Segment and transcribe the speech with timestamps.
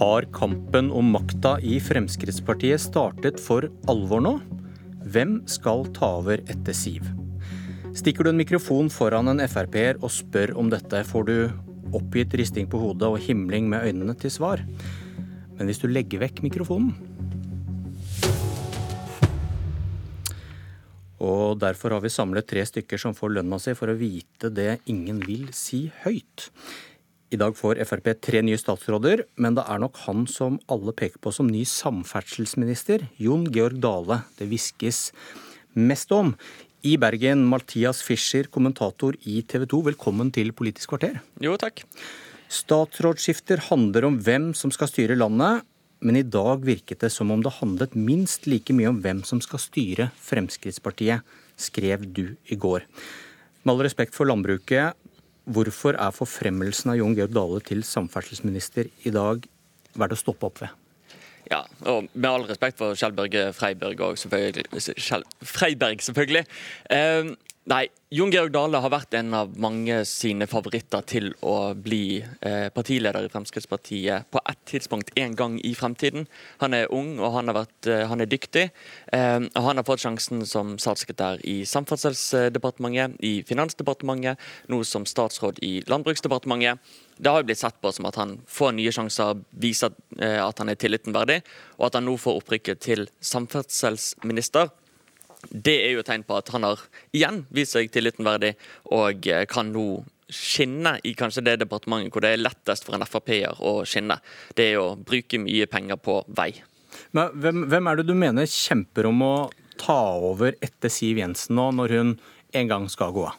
[0.00, 4.30] Har kampen om makta i Fremskrittspartiet startet for alvor nå?
[5.12, 7.04] Hvem skal ta over etter Siv?
[7.92, 11.34] Stikker du en mikrofon foran en Frp-er og spør om dette, får du
[11.92, 14.64] oppgitt risting på hodet og himling med øynene til svar.
[15.58, 16.96] Men hvis du legger vekk mikrofonen
[21.20, 24.78] Og derfor har vi samlet tre stykker som får lønna si for å vite det
[24.88, 26.48] ingen vil si høyt.
[27.30, 31.20] I dag får Frp tre nye statsråder, men det er nok han som alle peker
[31.22, 35.12] på som ny samferdselsminister, Jon Georg Dale, det hviskes
[35.78, 36.32] mest om.
[36.82, 41.20] I Bergen, Mathias Fischer, kommentator i TV 2, velkommen til Politisk kvarter.
[41.38, 41.84] Jo, takk.
[42.50, 45.62] Statsrådsskifter handler om hvem som skal styre landet,
[46.02, 49.38] men i dag virket det som om det handlet minst like mye om hvem som
[49.44, 51.22] skal styre Fremskrittspartiet,
[51.54, 52.88] skrev du i går.
[53.62, 54.96] Med all respekt for landbruket,
[55.50, 59.46] Hvorfor er forfremmelsen av Jon Georg Dale til samferdselsminister i dag
[59.98, 60.76] verdt å stoppe opp ved?
[61.50, 64.68] Ja, og med all respekt for Kjell Børge Freiberg og selvfølgelig,
[65.42, 66.44] Freiberg, selvfølgelig.
[66.94, 67.32] Eh,
[67.68, 72.70] Nei, Jon Georg Dale har vært en av mange sine favoritter til å bli eh,
[72.72, 76.24] partileder i Fremskrittspartiet på ett tidspunkt en gang i fremtiden.
[76.64, 78.64] Han er ung og han, vært, eh, han er dyktig.
[79.12, 84.40] Eh, og Han har fått sjansen som statssekretær i Samferdselsdepartementet, i Finansdepartementet,
[84.72, 86.80] nå som statsråd i Landbruksdepartementet.
[87.20, 90.72] Det har jo blitt sett på som at han får nye sjanser, viser at han
[90.72, 91.42] er tilliten verdig,
[91.76, 94.72] og at han nå får opprykket til samferdselsminister.
[95.48, 96.80] Det er jo et tegn på at han har
[97.16, 98.54] igjen vist seg tilliten verdig,
[98.92, 103.06] og eh, kan nå skinne i kanskje det departementet hvor det er lettest for en
[103.06, 104.20] Frp-er å skinne.
[104.54, 106.52] Det er å bruke mye penger på vei.
[107.16, 109.34] Men hvem, hvem er det du mener kjemper om å
[109.80, 112.16] ta over etter Siv Jensen nå, når hun
[112.54, 113.38] en gang skal gå av?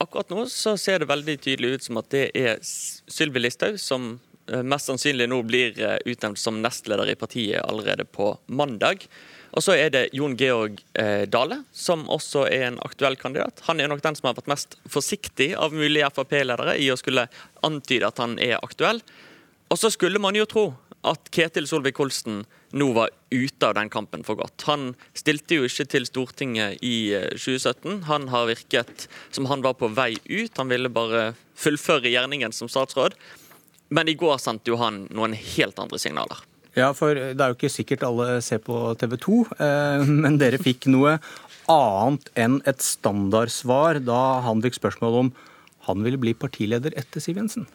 [0.00, 4.14] Akkurat nå så ser det veldig tydelig ut som at det er Sylvi Listhaug som
[4.48, 9.04] eh, mest sannsynlig nå blir eh, utnevnt som nestleder i partiet allerede på mandag.
[9.56, 13.64] Og så er det Jon Georg eh, Dale, som også er en aktuell kandidat.
[13.66, 17.26] Han er nok den som har vært mest forsiktig av mulige Frp-ledere i å skulle
[17.66, 19.02] antyde at han er aktuell.
[19.70, 20.64] Og så skulle man jo tro
[21.06, 22.42] at Ketil Solvik-Olsen
[22.76, 24.66] nå var ute av den kampen for godt.
[24.68, 27.72] Han stilte jo ikke til Stortinget i 2017.
[27.90, 30.52] Eh, han har virket som han var på vei ut.
[30.60, 33.16] Han ville bare fullføre gjerningen som statsråd.
[33.90, 36.44] Men i går sendte jo han noen helt andre signaler.
[36.80, 40.60] Ja, for det er jo ikke sikkert alle ser på TV 2, eh, men dere
[40.62, 41.18] fikk noe
[41.70, 45.34] annet enn et standardsvar da han fikk spørsmål om
[45.88, 47.68] han ville bli partileder etter Siv Jensen.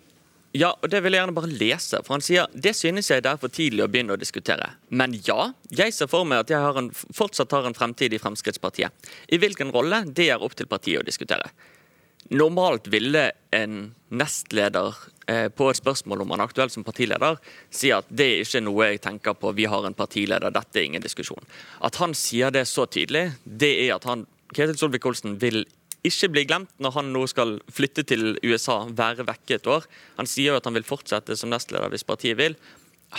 [0.56, 2.00] Ja, og det vil jeg gjerne bare lese.
[2.06, 4.70] For han sier det synes jeg det er for tidlig å begynne å diskutere.
[4.88, 8.22] Men ja, jeg ser for meg at jeg har en, fortsatt har en fremtid i
[8.22, 9.12] Fremskrittspartiet.
[9.36, 11.52] I hvilken rolle, det er opp til partiet å diskutere.
[12.30, 14.96] Normalt ville en nestleder
[15.28, 17.38] eh, på et spørsmål om han er aktuell som partileder,
[17.70, 20.88] si at det er ikke noe jeg tenker på, vi har en partileder, dette er
[20.88, 21.46] ingen diskusjon.
[21.86, 24.26] At han sier det så tydelig, det er at han,
[24.56, 25.64] Ketil Solvik-Olsen vil
[26.06, 29.86] ikke bli glemt når han nå skal flytte til USA, være vekke et år.
[30.20, 32.58] Han sier jo at han vil fortsette som nestleder hvis partiet vil.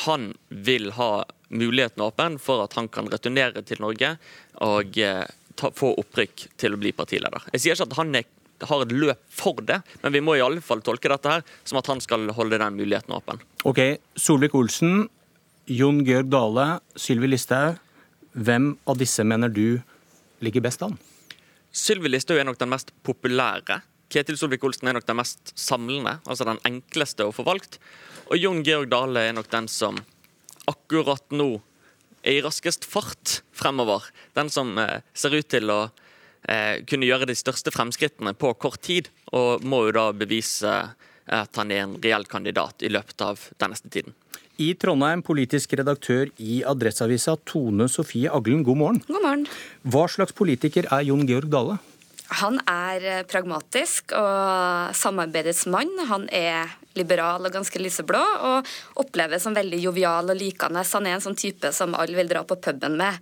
[0.06, 1.10] Han vil ha
[1.48, 4.16] muligheten åpen for at han kan returnere til Norge
[4.66, 5.26] og eh,
[5.58, 7.46] ta, få opprykk til å bli partileder.
[7.54, 8.26] Jeg sier ikke at han er
[8.64, 11.80] har et løp for det, men vi må i alle fall tolke dette her som
[11.80, 13.42] at han skal holde den muligheten åpen.
[13.68, 13.80] Ok,
[14.16, 15.08] Solvik-Olsen,
[15.66, 17.82] Jon Georg Dale, Sylvi Listhaug.
[18.36, 19.80] Hvem av disse mener du
[20.44, 20.96] ligger best an?
[21.72, 23.80] Sylvi Listhaug er nok den mest populære.
[24.12, 27.80] Ketil Solvik-Olsen er nok den mest samlende, altså den enkleste å få valgt.
[28.30, 29.98] Og Jon Georg Dale er nok den som
[30.70, 31.56] akkurat nå
[32.26, 34.06] er i raskest fart fremover.
[34.34, 35.86] Den som eh, ser ut til å
[36.86, 40.76] kunne gjøre de største fremskrittene på kort tid, og må jo da bevise
[41.26, 44.14] at han er en reell kandidat i løpet av den neste tiden.
[44.56, 49.02] I Trondheim, politisk redaktør i Adresseavisa, Tone Sofie Aglen, god morgen.
[49.08, 49.44] God morgen.
[49.84, 51.76] Hva slags politiker er Jon Georg Dale?
[52.40, 55.92] Han er eh, pragmatisk og samarbeidets mann.
[56.08, 58.70] Han er liberal og ganske lyseblå, og
[59.04, 60.82] oppleves som veldig jovial og likende.
[60.88, 63.20] Han er en sånn type som alle vil dra på puben med.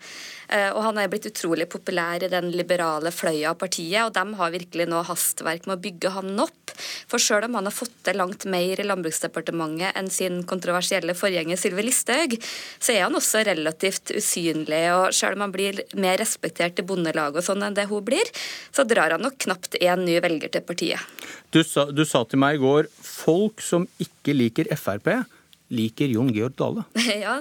[0.55, 4.39] Eh, og han er blitt utrolig populær i den liberale fløya av partiet, og de
[4.39, 6.75] har virkelig nå hastverk med å bygge han opp.
[7.11, 11.59] For selv om han har fått til langt mer i Landbruksdepartementet enn sin kontroversielle forgjenger
[11.59, 12.37] Sylvi Listhaug,
[12.79, 14.83] så er han også relativt usynlig.
[14.95, 18.31] Og selv om han blir mer respektert i Bondelaget og sånn enn det hun blir,
[18.75, 21.15] så drar han nok knapt én ny velger til partiet.
[21.55, 25.25] Du sa, du sa til meg i går folk som ikke liker Frp
[25.73, 26.85] liker Jon Georg Dale?
[27.25, 27.39] Ja,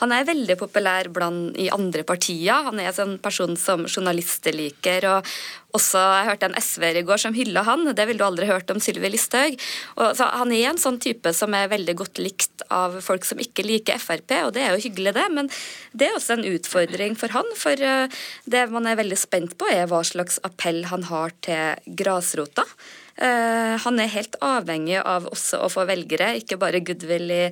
[0.00, 2.66] Han er veldig populær blant, i andre partier.
[2.68, 5.08] Han er en sånn person som journalister liker.
[5.10, 5.36] Og,
[5.76, 7.84] også Jeg hørte en SV-er i går som hylla han.
[7.96, 9.58] Det ville du aldri hørt om Sylvi Listhaug.
[9.96, 14.00] Han er en sånn type som er veldig godt likt av folk som ikke liker
[14.00, 15.26] Frp, og det er jo hyggelig, det.
[15.36, 15.50] Men
[15.92, 17.50] det er også en utfordring for han.
[17.58, 21.92] For eh, det man er veldig spent på, er hva slags appell han har til
[21.98, 22.64] grasrota.
[23.16, 27.42] Eh, han er helt avhengig av også å få velgere, ikke bare goodwill i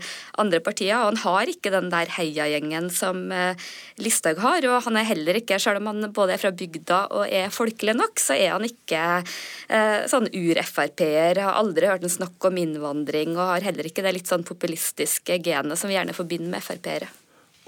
[0.40, 0.98] andre partier.
[0.98, 3.56] og Han har ikke den der heiagjengen som eh,
[3.96, 4.66] Listhaug har.
[4.68, 7.96] Og han er heller ikke, selv om han både er fra bygda og er folkelig
[7.96, 11.40] nok, så er han ikke eh, sånn ur-Frp-er.
[11.46, 15.40] Har aldri hørt en snakk om innvandring, og har heller ikke det litt sånn populistiske
[15.44, 17.08] genet som vi gjerne forbinder med Frp-ere.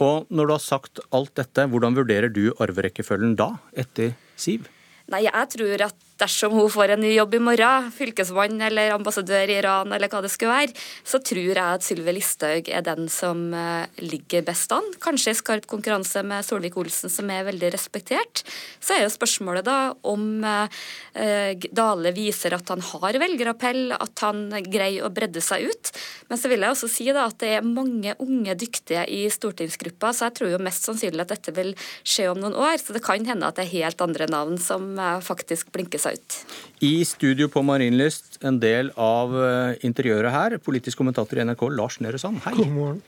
[0.04, 4.69] Og når du har sagt alt dette, hvordan vurderer du arverekkefølgen da, etter Siv?
[5.08, 9.50] Nei, jeg tror at dersom hun får en ny jobb i morgen, fylkesmann eller ambassadør
[9.52, 13.10] i Iran eller hva det skulle være, så tror jeg at Sylvi Listhaug er den
[13.12, 14.86] som eh, ligger best an.
[15.02, 18.44] Kanskje i skarp konkurranse med Solvik-Olsen, som er veldig respektert.
[18.80, 19.78] Så er jo spørsmålet da
[20.08, 25.92] om eh, Dale viser at han har velgerappell, at han greier å bredde seg ut.
[26.30, 30.14] Men så vil jeg også si da at det er mange unge dyktige i stortingsgruppa,
[30.16, 31.74] så jeg tror jo mest sannsynlig at dette vil
[32.06, 32.78] skje om noen år.
[32.80, 36.06] Så det kan hende at det er helt andre navn som eh, faktisk blinker seg
[36.06, 36.38] seg ut.
[36.87, 42.00] I studio på Marienlyst, en del av eh, interiøret her, politisk kommentator i NRK Lars
[42.05, 42.43] Nehru Sand.
[42.44, 42.56] Hei.
[42.58, 43.03] God morgen.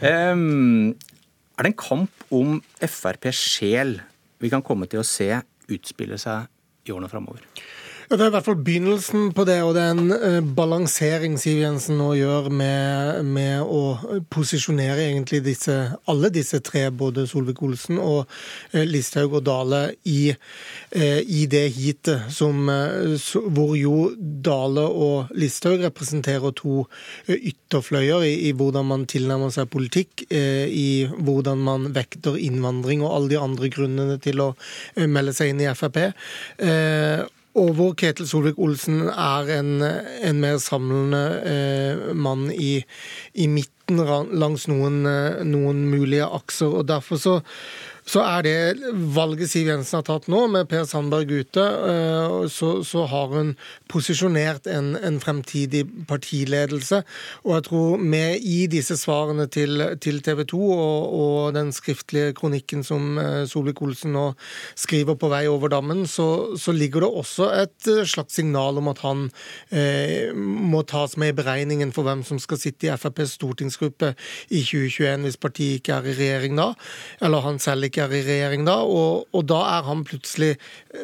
[0.00, 0.94] Um,
[1.58, 3.98] er det en kamp om FrPs sjel
[4.40, 5.28] vi kan komme til å se
[5.70, 6.48] utspille seg
[6.88, 7.44] i årene framover?
[8.10, 11.60] Det er i hvert fall begynnelsen på det, og det er en uh, balansering Siv
[11.60, 15.76] Jensen nå gjør med, med, å posisjonere egentlig disse,
[16.10, 22.34] alle disse tre, både Solvik-Olsen og uh, Listhaug og Dale, i, uh, i det heatet
[22.34, 26.88] hvor jo Dale og Listhaug representerer to
[27.30, 33.36] ytterfløyer i, i, hvordan man tilnærmer seg politikk, i hvordan man vekter innvandring og alle
[33.36, 34.54] de andre grunnene til å
[34.98, 36.08] melde seg inn i Frp.
[37.58, 42.76] Og hvor Ketil Solvik-Olsen er en, en, mer samlende eh, mann i,
[43.34, 43.98] i midten
[44.38, 46.70] langs noen, eh, noen, mulige akser.
[46.70, 47.40] og Derfor så,
[48.10, 52.70] så er det valget Siv Jensen har tatt nå, med Per Sandberg ute, eh, så,
[52.86, 53.52] så har hun
[53.90, 57.02] posisjonert en, en, fremtidig partiledelse.
[57.44, 62.34] Og jeg tror med i disse svarene til, til TV 2 og, og, den skriftlige
[62.38, 64.26] kronikken som eh, Solvik-Olsen nå
[64.78, 68.90] skriver på vei over dammen, så, så, ligger det også et eh, slags signal om
[68.90, 69.26] at han
[69.70, 74.14] eh, må tas med i beregningen for hvem som skal sitte i FrPs stortingsgruppe
[74.48, 76.70] i 2021 hvis partiet ikke er i regjering da,
[77.22, 78.78] eller han selv ikke er i regjering da.
[78.84, 80.54] Og, og da er han plutselig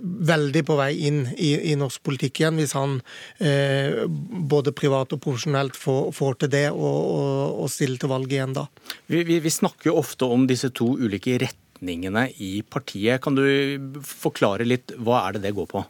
[0.02, 2.98] veldig på vei inn i, i norsk politikk igjen, hvis han
[3.38, 4.04] eh,
[4.52, 8.56] både privat og profesjonelt får, får til det og, og, og stiller til valg igjen
[8.56, 8.66] da.
[9.06, 13.22] Vi, vi, vi snakker jo ofte om disse to ulike retningene i partiet.
[13.24, 13.46] Kan du
[14.06, 15.86] forklare litt hva er det det går på?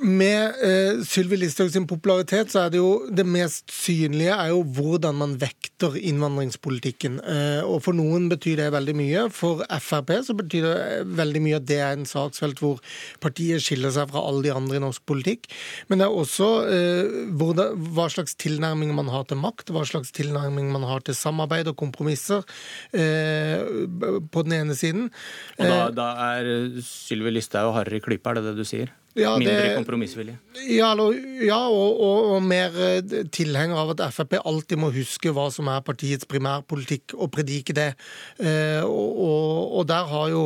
[0.00, 4.60] Med eh, Sylvi Listhaug sin popularitet så er det jo det mest synlige er jo
[4.76, 7.16] hvordan man vekter innvandringspolitikken.
[7.24, 9.24] Eh, og For noen betyr det veldig mye.
[9.32, 10.76] For Frp så betyr det
[11.16, 12.84] veldig mye at det er en saksfelt hvor
[13.24, 15.48] partiet skiller seg fra alle de andre i norsk politikk.
[15.88, 20.12] Men det er også uh, det, hva slags tilnærming man har til makt, hva slags
[20.16, 22.44] tilnærming man har til samarbeid og kompromisser
[22.90, 25.08] på den ene siden.
[25.58, 28.92] Og da, da er Sylvi Listhaug hardere i klypa, er det det du sier?
[29.18, 30.36] Ja, Mindre kompromissvilje?
[30.70, 30.92] Ja,
[31.42, 33.00] ja og, og, og, mer eh,
[33.34, 37.88] tilhenger av at Frp alltid må huske hva som er partiets primærpolitikk, og predike det.
[38.38, 40.44] Eh, og, og, der har jo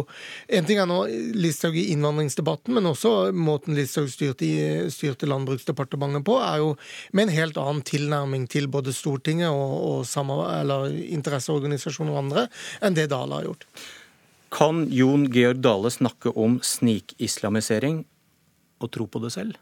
[0.48, 1.02] En ting er nå
[1.36, 4.48] Listhaug i innvandringsdebatten, men også måten Listhaug styrte,
[4.92, 6.72] styrte, Landbruksdepartementet på, er jo
[7.12, 12.48] med en helt annen tilnærming til både Stortinget og interesseorganisasjoner og andre
[12.80, 13.68] enn det Dale har gjort.
[14.54, 18.04] Kan Jon Georg Dale snakke om snikislamisering
[18.84, 19.60] å tro på det selv?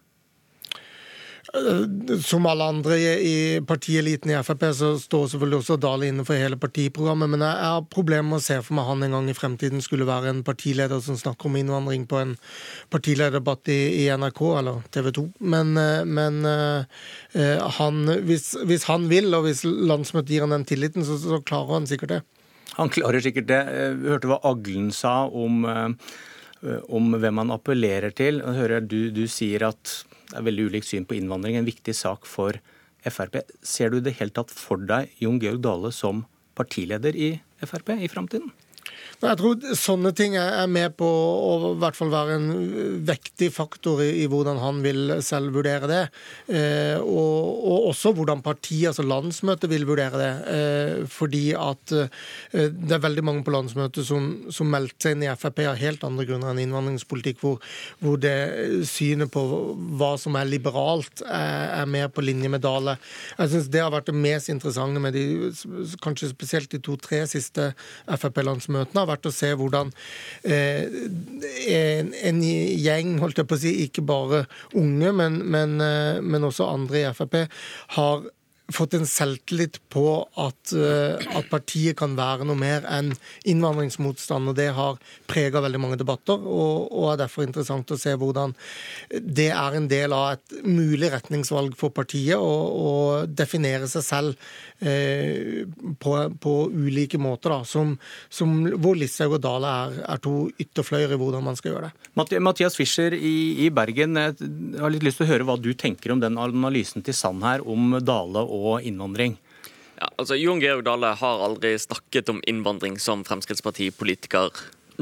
[1.54, 6.56] Eh, som alle andre i partieliten i Frp, så står selvfølgelig også Dahl innenfor hele
[6.60, 7.28] partiprogrammet.
[7.34, 10.08] Men jeg har problemer med å se for meg han en gang i fremtiden skulle
[10.08, 12.36] være en partileder som snakker om innvandring på en
[12.94, 15.26] partilederdebatt i, i NRK eller TV 2.
[15.52, 20.68] Men, eh, men uh, han, hvis, hvis, han vil, og hvis landsmøtet gir han den
[20.68, 22.22] tilliten, så, så klarer han sikkert det.
[22.78, 23.64] Han klarer sikkert det.
[24.00, 25.88] Vi hørte hva Aglen sa om Eh,
[26.62, 28.40] om hvem man appellerer til.
[28.42, 29.96] Jeg hører du, du sier at
[30.32, 32.56] det er veldig ulikt syn på innvandring, en viktig sak for
[33.02, 33.40] Frp.
[33.66, 36.24] Ser du det helt tatt for deg Jon Georg Dale som
[36.58, 38.52] partileder i Frp i framtiden?
[39.22, 42.46] Jeg tror sånne ting er med på å i hvert fall være en
[43.06, 46.00] vektig faktor i, i hvordan han vil selv vurdere det.
[46.50, 50.32] Eh, og, og, også hvordan partiet, altså landsmøtet, vil vurdere det.
[50.56, 52.10] Eh, fordi at eh,
[52.66, 56.02] det er veldig mange på landsmøtet som, som meldte seg inn i Frp av helt
[56.08, 57.62] andre grunner enn innvandringspolitikk, hvor,
[58.02, 58.34] hvor det
[58.90, 59.46] synet på
[60.00, 62.96] hva som er liberalt, er, er mer på linje med Dale.
[63.38, 65.24] Jeg syns det har vært det mest interessante med de,
[66.02, 67.70] kanskje spesielt de to-tre siste
[68.10, 69.92] Frp-landsmøtene, har vært å se hvordan
[70.42, 70.84] eh,
[71.68, 74.44] en, en, gjeng, holdt jeg på å si, ikke bare
[74.78, 77.42] unge, men, men, eh, men også andre i Frp,
[77.98, 78.24] har
[78.74, 80.04] fått en selvtillit på
[80.40, 83.12] at, uh, at, partiet kan være noe mer enn
[83.48, 84.52] innvandringsmotstand.
[84.52, 85.00] og Det har
[85.30, 88.54] prega veldig mange debatter, og, og, er derfor interessant å se hvordan
[89.12, 94.36] det er en del av et mulig retningsvalg for partiet å definere seg selv
[94.84, 95.64] uh,
[96.02, 97.96] på, på, ulike måter, da, som,
[98.32, 102.40] som hvor Listhaug og Dale er, er, to ytterfløyer i hvordan man skal gjøre det.
[102.42, 106.14] Mathias Fischer i, i Bergen, jeg har litt lyst til å høre hva du tenker
[106.14, 109.36] om den analysen til Sand her om Dale og og innvandring?
[110.02, 114.50] Ja, altså Jon Georg Dale har aldri snakket om innvandring som Fremskrittspartipolitiker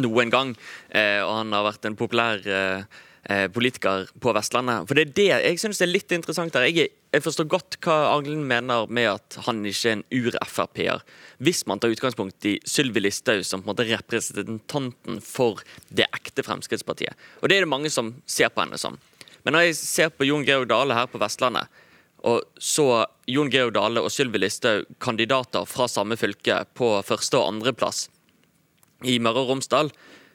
[0.01, 0.57] noen gang.
[0.89, 2.83] Eh, og han har vært en populær eh,
[3.31, 4.89] eh politiker på Vestlandet.
[4.89, 6.69] For det er det jeg syns er litt interessant her.
[6.69, 11.05] Jeg, jeg forstår godt hva Aglen mener med at han ikke er en ur-Frp-er.
[11.39, 16.45] Hvis man tar utgangspunkt i Sylvi Listhaug som på en måte representanten for det ekte
[16.45, 17.17] Fremskrittspartiet.
[17.41, 18.99] Og det er det mange som ser på henne som.
[19.45, 21.69] Men når jeg ser på Jon Georg Dale her på Vestlandet,
[22.27, 27.55] og så Jon Georg Dale og Sylvi Listhaug kandidater fra samme fylke på første- og
[27.55, 28.09] andreplass
[29.09, 29.89] i Møre og Romsdal,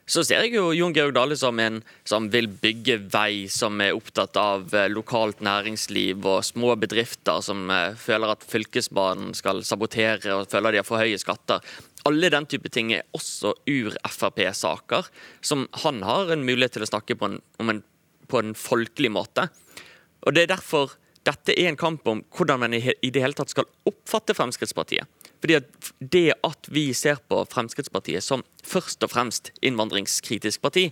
[0.05, 3.95] så ser jeg jo Jon Georg Dale som en som vil bygge vei, som er
[3.97, 10.35] opptatt av eh, lokalt næringsliv og små bedrifter, som eh, føler at Fylkesbanen skal sabotere
[10.35, 11.63] og føler de har for høye skatter.
[12.05, 15.09] Alle den type ting er også ur-Frp-saker,
[15.41, 17.81] som han har en mulighet til å snakke på en, en,
[18.29, 19.47] på en folkelig måte.
[20.21, 23.53] Og Det er derfor dette er en kamp om hvordan man i det hele tatt
[23.53, 25.09] skal oppfatte Fremskrittspartiet.
[25.41, 30.91] Fordi at Det at vi ser på Fremskrittspartiet som først og fremst innvandringskritisk parti,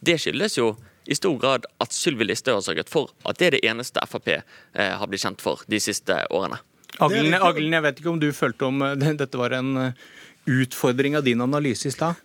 [0.00, 3.56] det skyldes jo i stor grad at Sylvi Listhaug har sørget for at det er
[3.56, 4.42] det eneste Frp eh,
[4.74, 6.60] har blitt kjent for de siste årene.
[7.00, 10.08] Aglen, Aglen, jeg vet ikke om du følte om eh, dette var en eh,
[10.50, 12.18] utfordring av din analyse i stad?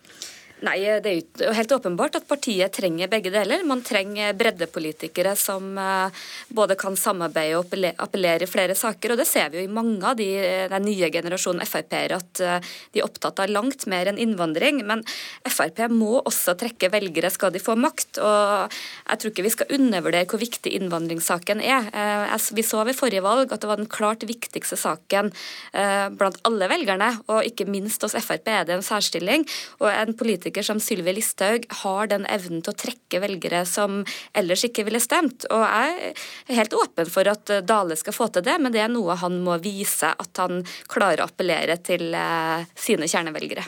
[0.64, 3.60] Nei, det er jo helt åpenbart at partiet trenger begge deler.
[3.68, 9.12] Man trenger breddepolitikere som eh, både kan samarbeide og appellere i flere saker.
[9.12, 10.30] Og det ser vi jo i mange av de,
[10.72, 14.80] den nye generasjonen Frp-ere, at eh, de er opptatt av langt mer enn innvandring.
[14.88, 15.04] Men
[15.44, 18.22] Frp må også trekke velgere skal de få makt.
[18.24, 21.92] Og jeg tror ikke vi skal undervurdere hvor viktig innvandringssaken er.
[21.92, 25.28] Eh, vi så ved forrige valg at det var den klart viktigste saken
[26.16, 29.44] blant alle velgerne, og ikke minst hos Frp er det en særstilling.
[29.80, 34.04] og en politiker politiker som Sylvi Listhaug har den evnen til å trekke velgere som
[34.32, 35.46] ellers ikke ville stemt.
[35.50, 36.14] Og jeg
[36.50, 39.40] er helt åpen for at Dale skal få til det, men det er noe han
[39.42, 43.64] må vise at han klarer å appellere til eh, sine kjernevelgere.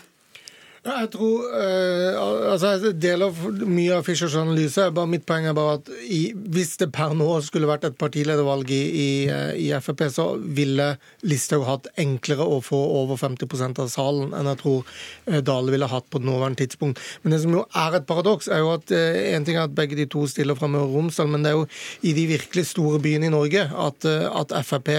[0.88, 3.35] Jeg tror uh, altså Jeg deler
[3.68, 4.87] mye av Fischers analyse.
[4.95, 8.71] Bare mitt poeng er bare at i, hvis det per nå skulle vært et partiledervalg
[8.73, 10.88] i, i, eh, i Frp, så ville
[11.28, 15.90] Listhaug hatt enklere å få over 50% av salen enn jeg tror uh, Dale ville
[15.90, 17.02] hatt på nåværende tidspunkt.
[17.23, 19.99] Men det som jo er et paradoks, er jo at en ting er at begge
[19.99, 21.68] de to stiller fra Møre og Romsdal, men det er jo
[22.09, 24.92] i de virkelig store byene i Norge at, at Frp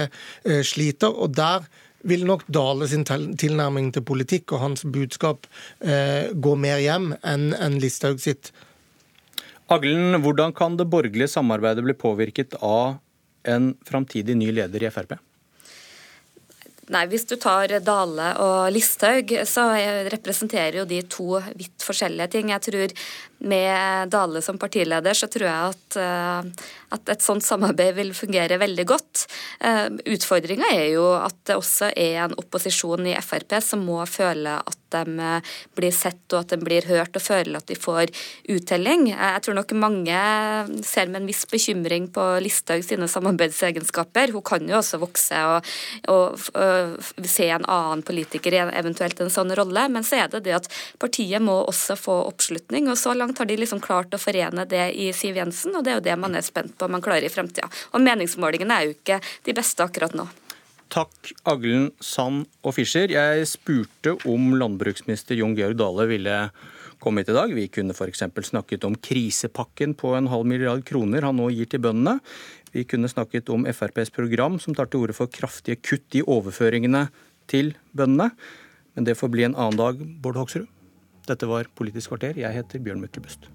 [0.66, 1.10] sliter.
[1.10, 1.66] og der
[2.02, 5.46] vil nok Dale sin tilnærming til politikk og hans budskap
[5.80, 8.52] eh, gå mer hjem enn en Listhaug sitt.
[9.70, 12.98] Aglen, hvordan kan det borgerlige samarbeidet bli påvirket av
[13.48, 15.14] en framtidig ny leder i Frp?
[16.90, 19.68] Nei, Hvis du tar Dale og Listhaug, så
[20.10, 22.50] representerer jo de to vidt forskjellige ting.
[22.50, 22.94] Jeg tror
[23.40, 26.66] med Dale som partileder, så tror jeg at, eh,
[26.96, 29.24] at et sånt samarbeid vil fungere veldig godt.
[29.60, 34.58] Eh, Utfordringa er jo at det også er en opposisjon i Frp som må føle
[34.60, 38.12] at de eh, blir sett og at de blir hørt og føler at de får
[38.52, 39.08] uttelling.
[39.12, 40.20] Jeg tror nok mange
[40.86, 44.34] ser med en viss bekymring på Listhaug sine samarbeidsegenskaper.
[44.34, 45.72] Hun kan jo også vokse og,
[46.12, 50.44] og, og se en annen politiker i eventuelt en sånn rolle, men så er det
[50.48, 50.70] det at
[51.00, 52.90] partiet må også få oppslutning.
[52.90, 55.84] og så langt langt har de liksom klart å forene det i Siv Jensen, og
[55.84, 57.68] det er jo det man er spent på om man klarer i fremtida.
[57.94, 60.26] Og meningsmålingene er jo ikke de beste akkurat nå.
[60.90, 63.06] Takk, Aglen, Sand og Fischer.
[63.06, 66.38] Jeg spurte om landbruksminister Jon Georg Dale ville
[66.98, 67.54] komme hit i dag.
[67.54, 68.24] Vi kunne f.eks.
[68.50, 72.18] snakket om krisepakken på en halv milliard kroner han nå gir til bøndene.
[72.74, 77.06] Vi kunne snakket om FrPs program som tar til orde for kraftige kutt i overføringene
[77.46, 78.32] til bøndene.
[78.98, 80.66] Men det får bli en annen dag, Bård Hoksrud.
[81.30, 82.38] Dette var Politisk kvarter.
[82.42, 83.46] Jeg heter Bjørn Myklebust.